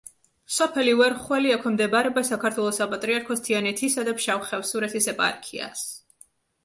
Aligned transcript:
სოფელი 0.53 0.93
ვერხველი 1.01 1.51
ექვემდებარება 1.55 2.23
საქართველოს 2.29 2.79
საპატრიარქოს 2.83 3.45
თიანეთისა 3.49 4.07
და 4.09 4.17
ფშავ-ხევსურეთის 4.23 5.11
ეპარქიას. 5.15 5.85